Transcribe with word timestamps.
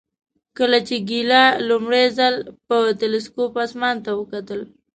کله 0.57 0.79
چې 0.87 0.95
ګالیله 1.09 1.43
لومړی 1.67 2.05
ځل 2.17 2.35
په 2.67 2.77
تلسکوپ 3.01 3.53
اسمان 3.65 3.95
ته 4.05 4.11
وکتل. 4.19 4.61